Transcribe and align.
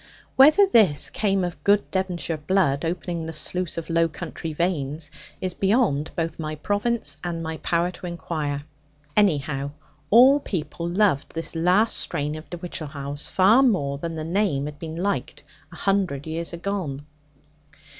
Whether 0.35 0.65
this 0.65 1.11
came 1.11 1.43
of 1.43 1.63
good 1.63 1.91
Devonshire 1.91 2.37
blood 2.37 2.83
opening 2.83 3.27
the 3.27 3.33
sluice 3.33 3.77
of 3.77 3.87
Low 3.87 4.07
Country 4.07 4.51
veins, 4.51 5.11
is 5.39 5.53
beyond 5.53 6.09
both 6.15 6.39
my 6.39 6.55
province 6.55 7.17
and 7.23 7.43
my 7.43 7.57
power 7.57 7.91
to 7.91 8.07
inquire. 8.07 8.63
Anyhow, 9.15 9.69
all 10.09 10.39
people 10.39 10.89
loved 10.89 11.35
this 11.35 11.55
last 11.55 11.99
strain 11.99 12.33
of 12.33 12.49
De 12.49 12.57
Whichehalse 12.57 13.27
far 13.27 13.61
more 13.61 13.99
than 13.99 14.15
the 14.15 14.23
name 14.25 14.65
had 14.65 14.79
been 14.79 14.95
liked 14.95 15.43
a 15.71 15.75
hundred 15.75 16.25
years 16.25 16.51
agone. 16.51 17.05